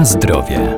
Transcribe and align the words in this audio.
Na 0.00 0.06
zdrowie. 0.06 0.76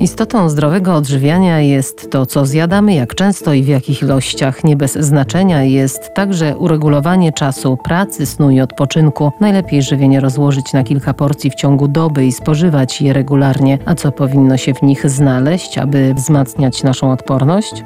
Istotą 0.00 0.48
zdrowego 0.48 0.94
odżywiania 0.94 1.60
jest 1.60 2.10
to, 2.10 2.26
co 2.26 2.46
zjadamy, 2.46 2.94
jak 2.94 3.14
często 3.14 3.52
i 3.52 3.62
w 3.62 3.68
jakich 3.68 4.02
ilościach. 4.02 4.64
Nie 4.64 4.76
bez 4.76 4.92
znaczenia 4.92 5.62
jest 5.62 6.14
także 6.14 6.56
uregulowanie 6.56 7.32
czasu 7.32 7.76
pracy, 7.76 8.26
snu 8.26 8.50
i 8.50 8.60
odpoczynku. 8.60 9.32
Najlepiej 9.40 9.82
żywienie 9.82 10.20
rozłożyć 10.20 10.72
na 10.72 10.84
kilka 10.84 11.14
porcji 11.14 11.50
w 11.50 11.54
ciągu 11.54 11.88
doby 11.88 12.26
i 12.26 12.32
spożywać 12.32 13.00
je 13.00 13.12
regularnie. 13.12 13.78
A 13.84 13.94
co 13.94 14.12
powinno 14.12 14.56
się 14.56 14.74
w 14.74 14.82
nich 14.82 15.10
znaleźć, 15.10 15.78
aby 15.78 16.14
wzmacniać 16.14 16.82
naszą 16.82 17.12
odporność? 17.12 17.84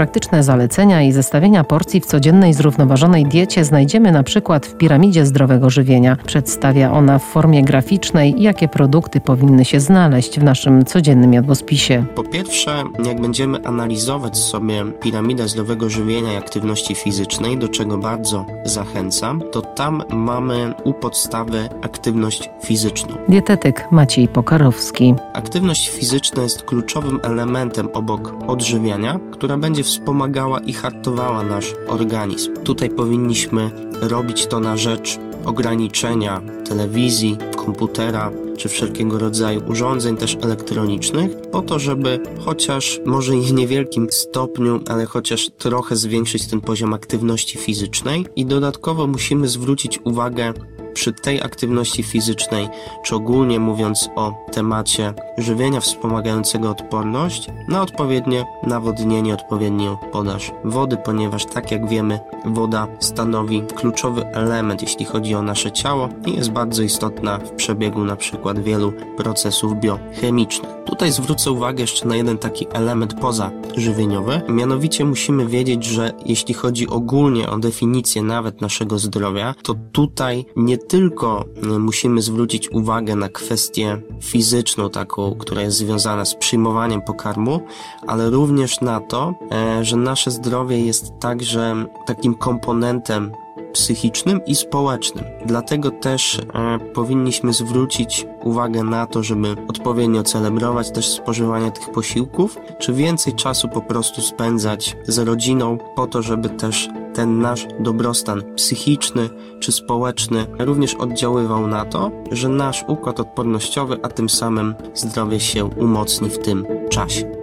Praktyczne 0.00 0.42
zalecenia 0.42 1.02
i 1.02 1.12
zestawienia 1.12 1.64
porcji 1.64 2.00
w 2.00 2.06
codziennej 2.06 2.54
zrównoważonej 2.54 3.26
diecie 3.26 3.64
znajdziemy 3.64 4.12
na 4.12 4.22
przykład 4.22 4.66
w 4.66 4.76
piramidzie 4.76 5.26
zdrowego 5.26 5.70
żywienia. 5.70 6.16
Przedstawia 6.26 6.92
ona 6.92 7.18
w 7.18 7.22
formie 7.22 7.64
graficznej, 7.64 8.34
jakie 8.42 8.68
produkty 8.68 9.20
powinny 9.20 9.64
się 9.64 9.80
znaleźć 9.80 10.40
w 10.40 10.42
naszym 10.42 10.84
codziennym 10.84 11.32
jadłospisie. 11.32 12.04
Po 12.14 12.22
pierwsze, 12.22 12.84
jak 13.04 13.20
będziemy 13.20 13.66
analizować 13.66 14.38
sobie 14.38 14.84
piramidę 15.02 15.48
zdrowego 15.48 15.90
żywienia 15.90 16.32
i 16.32 16.36
aktywności 16.36 16.94
fizycznej, 16.94 17.58
do 17.58 17.68
czego 17.68 17.98
bardzo 17.98 18.46
zachęcam, 18.64 19.42
to 19.52 19.62
tam 19.62 20.02
mamy 20.10 20.74
u 20.84 20.92
podstawy 20.92 21.68
aktywność 21.82 22.50
fizyczną. 22.64 23.16
Dietetyk 23.28 23.86
Maciej 23.90 24.28
Pokarowski. 24.28 25.14
Aktywność 25.34 25.88
fizyczna 25.88 26.42
jest 26.42 26.62
kluczowym 26.62 27.20
elementem 27.22 27.88
obok 27.92 28.34
odżywiania, 28.46 29.20
która 29.32 29.56
będzie 29.56 29.84
wspomagała 29.90 30.60
i 30.60 30.72
hartowała 30.72 31.42
nasz 31.42 31.74
organizm. 31.88 32.56
Tutaj 32.56 32.90
powinniśmy 32.90 33.70
robić 34.00 34.46
to 34.46 34.60
na 34.60 34.76
rzecz 34.76 35.18
ograniczenia 35.44 36.42
telewizji, 36.68 37.36
komputera 37.56 38.30
czy 38.56 38.68
wszelkiego 38.68 39.18
rodzaju 39.18 39.62
urządzeń 39.68 40.16
też 40.16 40.36
elektronicznych, 40.42 41.36
po 41.52 41.62
to, 41.62 41.78
żeby 41.78 42.20
chociaż 42.44 43.00
może 43.06 43.36
i 43.36 43.40
w 43.40 43.52
niewielkim 43.52 44.08
stopniu, 44.10 44.80
ale 44.88 45.06
chociaż 45.06 45.50
trochę 45.58 45.96
zwiększyć 45.96 46.46
ten 46.46 46.60
poziom 46.60 46.94
aktywności 46.94 47.58
fizycznej 47.58 48.26
i 48.36 48.46
dodatkowo 48.46 49.06
musimy 49.06 49.48
zwrócić 49.48 50.00
uwagę 50.04 50.52
przy 51.00 51.12
tej 51.12 51.42
aktywności 51.42 52.02
fizycznej, 52.02 52.68
czy 53.02 53.14
ogólnie 53.14 53.60
mówiąc 53.60 54.08
o 54.16 54.34
temacie 54.52 55.14
żywienia 55.38 55.80
wspomagającego 55.80 56.70
odporność, 56.70 57.48
na 57.68 57.82
odpowiednie 57.82 58.44
nawodnienie, 58.66 59.34
odpowiednią 59.34 59.96
podaż 60.12 60.52
wody, 60.64 60.96
ponieważ 60.96 61.46
tak 61.46 61.70
jak 61.70 61.88
wiemy, 61.88 62.20
woda 62.44 62.86
stanowi 62.98 63.62
kluczowy 63.62 64.26
element, 64.26 64.82
jeśli 64.82 65.04
chodzi 65.04 65.34
o 65.34 65.42
nasze 65.42 65.72
ciało 65.72 66.08
i 66.26 66.36
jest 66.36 66.50
bardzo 66.50 66.82
istotna 66.82 67.38
w 67.38 67.50
przebiegu 67.50 68.04
na 68.04 68.16
przykład 68.16 68.58
wielu 68.58 68.92
procesów 69.16 69.80
biochemicznych. 69.80 70.79
Tutaj 70.90 71.12
zwrócę 71.12 71.50
uwagę 71.50 71.80
jeszcze 71.80 72.08
na 72.08 72.16
jeden 72.16 72.38
taki 72.38 72.66
element 72.72 73.14
poza 73.14 73.50
żywieniowy, 73.76 74.40
mianowicie 74.48 75.04
musimy 75.04 75.46
wiedzieć, 75.46 75.84
że 75.84 76.12
jeśli 76.26 76.54
chodzi 76.54 76.88
ogólnie 76.88 77.50
o 77.50 77.58
definicję 77.58 78.22
nawet 78.22 78.60
naszego 78.60 78.98
zdrowia, 78.98 79.54
to 79.62 79.74
tutaj 79.92 80.44
nie 80.56 80.78
tylko 80.78 81.44
e, 81.62 81.78
musimy 81.78 82.22
zwrócić 82.22 82.70
uwagę 82.72 83.16
na 83.16 83.28
kwestię 83.28 84.00
fizyczną, 84.22 84.90
taką, 84.90 85.34
która 85.38 85.62
jest 85.62 85.76
związana 85.76 86.24
z 86.24 86.34
przyjmowaniem 86.34 87.02
pokarmu, 87.02 87.60
ale 88.06 88.30
również 88.30 88.80
na 88.80 89.00
to, 89.00 89.34
e, 89.52 89.84
że 89.84 89.96
nasze 89.96 90.30
zdrowie 90.30 90.80
jest 90.86 91.12
także 91.20 91.84
takim 92.06 92.34
komponentem 92.34 93.32
psychicznym 93.72 94.44
i 94.46 94.54
społecznym. 94.54 95.24
Dlatego 95.46 95.90
też 95.90 96.38
e, 96.38 96.78
powinniśmy 96.94 97.52
zwrócić 97.52 98.26
uwagę 98.42 98.82
na 98.82 99.06
to, 99.06 99.22
żeby 99.22 99.56
odpowiednio 99.68 100.22
celebrować 100.22 100.90
też 100.90 101.08
spożywanie 101.08 101.70
tych 101.70 101.90
posiłków, 101.90 102.56
czy 102.78 102.92
więcej 102.92 103.34
czasu 103.34 103.68
po 103.68 103.80
prostu 103.80 104.22
spędzać 104.22 104.96
z 105.04 105.18
rodziną, 105.18 105.78
po 105.96 106.06
to, 106.06 106.22
żeby 106.22 106.48
też 106.48 106.88
ten 107.14 107.40
nasz 107.40 107.66
dobrostan 107.80 108.42
psychiczny 108.56 109.28
czy 109.60 109.72
społeczny 109.72 110.46
również 110.58 110.94
oddziaływał 110.94 111.66
na 111.66 111.84
to, 111.84 112.10
że 112.32 112.48
nasz 112.48 112.84
układ 112.88 113.20
odpornościowy, 113.20 113.98
a 114.02 114.08
tym 114.08 114.28
samym 114.28 114.74
zdrowie 114.94 115.40
się 115.40 115.64
umocni 115.64 116.30
w 116.30 116.38
tym 116.38 116.66
czasie. 116.90 117.40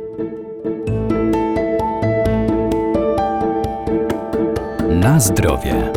Na 4.90 5.20
zdrowie. 5.20 5.94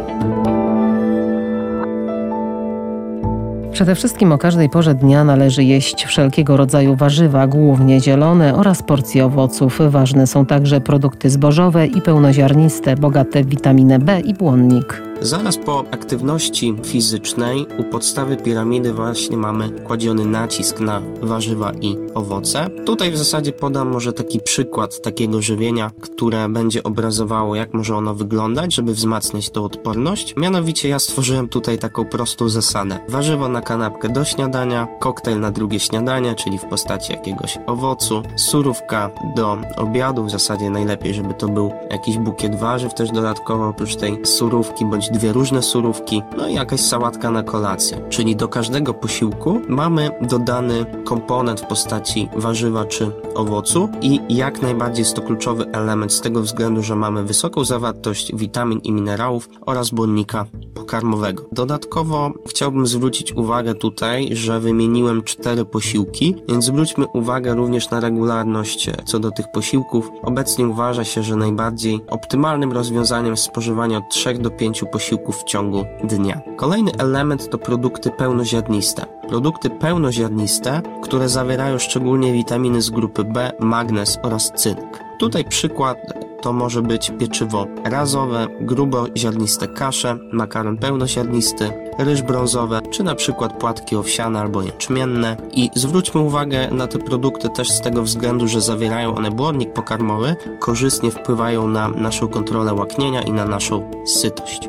Przede 3.81 3.95
wszystkim 3.95 4.33
o 4.33 4.39
każdej 4.39 4.69
porze 4.69 4.95
dnia 4.95 5.25
należy 5.25 5.65
jeść 5.65 6.05
wszelkiego 6.05 6.57
rodzaju 6.57 6.97
warzywa, 6.97 7.47
głównie 7.47 8.01
zielone 8.01 8.55
oraz 8.55 8.83
porcje 8.83 9.25
owoców. 9.25 9.79
Ważne 9.89 10.27
są 10.27 10.47
także 10.47 10.81
produkty 10.81 11.31
zbożowe 11.31 11.87
i 11.87 12.03
pełnoziarniste, 12.03 12.97
bogate 12.97 13.45
w 13.45 13.47
witaminę 13.47 13.99
B 13.99 14.21
i 14.21 14.35
błonnik. 14.35 15.10
Zaraz 15.23 15.59
po 15.59 15.85
aktywności 15.91 16.77
fizycznej 16.85 17.67
u 17.79 17.85
podstawy 17.85 18.37
piramidy 18.37 18.93
właśnie 18.93 19.37
mamy 19.37 19.71
kładziony 19.71 20.25
nacisk 20.25 20.81
na 20.81 21.03
warzywa 21.23 21.73
i 21.81 21.97
owoce. 22.15 22.71
Tutaj 22.87 23.11
w 23.13 23.17
zasadzie 23.19 23.53
podam 23.53 23.89
może 23.89 24.13
taki 24.13 24.41
przykład 24.41 25.03
takiego 25.03 25.43
żywienia, 25.43 25.91
które 26.01 26.49
będzie 26.49 26.83
obrazowało 26.83 27.57
jak 27.57 27.75
może 27.75 27.97
ono 27.97 28.15
wyglądać, 28.15 28.75
żeby 28.75 28.95
wzmacniać 28.95 29.51
tą 29.51 29.65
odporność. 29.65 30.37
Mianowicie 30.37 30.89
ja 30.89 30.99
stworzyłem 30.99 31.49
tutaj 31.49 31.79
taką 31.79 32.05
prostą 32.05 32.49
zasadę. 32.49 32.99
Warzywo 33.09 33.49
na 33.49 33.61
kanapkę 33.61 34.09
do 34.09 34.25
śniadania, 34.25 34.89
koktajl 35.01 35.41
na 35.41 35.51
drugie 35.51 35.81
śniadanie, 35.81 36.35
czyli 36.35 36.59
w 36.59 36.65
postaci 36.65 37.13
jakiegoś 37.13 37.59
owocu, 37.67 38.23
surówka 38.37 39.11
do 39.37 39.59
obiadu, 39.77 40.25
w 40.25 40.31
zasadzie 40.31 40.71
najlepiej, 40.71 41.15
żeby 41.15 41.35
to 41.35 41.49
był 41.49 41.73
jakiś 41.91 42.19
bukiet 42.19 42.61
warzyw 42.61 42.95
też 42.95 43.11
dodatkowo 43.11 43.69
oprócz 43.69 43.97
tej 43.97 44.27
surówki 44.27 44.85
bądź 44.87 45.10
dwie 45.11 45.33
różne 45.33 45.63
surówki, 45.63 46.23
no 46.37 46.49
i 46.49 46.55
jakaś 46.55 46.81
sałatka 46.81 47.31
na 47.31 47.43
kolację. 47.43 48.01
Czyli 48.09 48.37
do 48.37 48.49
każdego 48.49 48.95
posiłku 48.95 49.61
mamy 49.69 50.11
dodany 50.21 50.87
komponent 51.05 51.61
w 51.61 51.67
postaci 51.67 52.29
warzywa 52.37 52.85
czy 52.85 53.11
owocu 53.35 53.89
i 54.01 54.21
jak 54.29 54.63
najbardziej 54.63 55.03
jest 55.03 55.17
to 55.17 55.23
kluczowy 55.23 55.67
element 55.73 56.13
z 56.13 56.21
tego 56.21 56.43
względu, 56.43 56.83
że 56.83 56.97
mamy 56.97 57.25
wysoką 57.25 57.65
zawartość 57.65 58.37
witamin 58.37 58.79
i 58.79 58.93
minerałów 58.93 59.49
oraz 59.67 59.91
błonnika 59.91 60.47
pokarmowego. 60.75 61.45
Dodatkowo 61.53 62.33
chciałbym 62.49 62.87
zwrócić 62.87 63.33
uwagę 63.33 63.75
tutaj, 63.75 64.29
że 64.33 64.61
wymieniłem 64.61 65.23
cztery 65.23 65.65
posiłki, 65.65 66.37
więc 66.49 66.65
zwróćmy 66.65 67.07
uwagę 67.07 67.55
również 67.55 67.91
na 67.91 68.01
regularność 68.01 68.91
co 69.05 69.19
do 69.19 69.31
tych 69.31 69.51
posiłków. 69.53 70.11
Obecnie 70.23 70.69
uważa 70.69 71.05
się, 71.05 71.23
że 71.23 71.37
najbardziej 71.37 72.01
optymalnym 72.09 72.73
rozwiązaniem 72.73 73.31
jest 73.31 73.43
spożywanie 73.43 73.99
od 73.99 74.05
3 74.11 74.35
do 74.35 74.51
5 74.51 74.81
posiłków 74.81 75.00
posiłków 75.01 75.41
w 75.41 75.45
ciągu 75.45 75.85
dnia. 76.05 76.41
Kolejny 76.57 76.93
element 76.99 77.51
to 77.51 77.59
produkty 77.59 78.11
pełnoziarniste. 78.11 79.07
Produkty 79.29 79.71
pełnoziarniste, 79.71 80.83
które 81.03 81.29
zawierają 81.29 81.79
szczególnie 81.79 82.33
witaminy 82.33 82.83
z 82.83 82.91
grupy 82.91 83.25
B, 83.25 83.53
magnez 83.61 84.19
oraz 84.23 84.53
cynk. 84.57 85.01
Tutaj 85.19 85.45
przykład 85.45 85.99
to 86.43 86.53
może 86.53 86.83
być 86.83 87.13
pieczywo 87.19 87.67
razowe, 87.85 88.47
gruboziarniste 88.61 89.69
kasze, 89.69 90.19
makaron 90.33 90.77
pełnoziarnisty, 90.77 91.71
ryż 91.99 92.23
brązowe, 92.23 92.81
czy 92.91 93.03
na 93.03 93.15
przykład 93.15 93.53
płatki 93.53 93.97
owsiane 93.97 94.41
albo 94.41 94.63
jęczmienne. 94.63 95.37
I 95.53 95.71
zwróćmy 95.75 96.21
uwagę 96.21 96.71
na 96.71 96.87
te 96.87 96.99
produkty 96.99 97.49
też 97.49 97.71
z 97.71 97.81
tego 97.81 98.03
względu, 98.03 98.49
że 98.49 98.61
zawierają 98.61 99.15
one 99.15 99.31
błonnik 99.31 99.73
pokarmowy, 99.73 100.37
korzystnie 100.59 101.11
wpływają 101.11 101.69
na 101.69 101.89
naszą 101.89 102.29
kontrolę 102.29 102.75
łaknienia 102.75 103.23
i 103.23 103.33
na 103.33 103.45
naszą 103.45 103.91
sytość. 104.07 104.69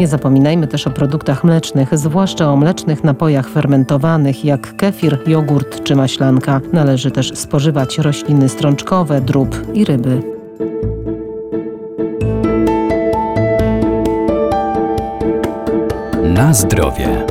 Nie 0.00 0.08
zapominajmy 0.08 0.66
też 0.66 0.86
o 0.86 0.90
produktach 0.90 1.44
mlecznych, 1.44 1.98
zwłaszcza 1.98 2.52
o 2.52 2.56
mlecznych 2.56 3.04
napojach 3.04 3.48
fermentowanych 3.48 4.44
jak 4.44 4.76
kefir, 4.76 5.18
jogurt 5.26 5.84
czy 5.84 5.96
maślanka. 5.96 6.60
Należy 6.72 7.10
też 7.10 7.38
spożywać 7.38 7.98
rośliny 7.98 8.48
strączkowe, 8.48 9.20
drób 9.20 9.74
i 9.74 9.84
ryby. 9.84 10.22
Na 16.22 16.54
zdrowie. 16.54 17.29